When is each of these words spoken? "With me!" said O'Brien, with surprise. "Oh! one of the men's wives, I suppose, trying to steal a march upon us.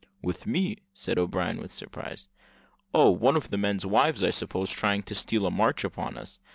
"With 0.23 0.47
me!" 0.47 0.77
said 0.95 1.19
O'Brien, 1.19 1.59
with 1.59 1.71
surprise. 1.71 2.27
"Oh! 2.91 3.11
one 3.11 3.35
of 3.35 3.51
the 3.51 3.57
men's 3.59 3.85
wives, 3.85 4.23
I 4.23 4.31
suppose, 4.31 4.71
trying 4.71 5.03
to 5.03 5.13
steal 5.13 5.45
a 5.45 5.51
march 5.51 5.83
upon 5.83 6.17
us. 6.17 6.39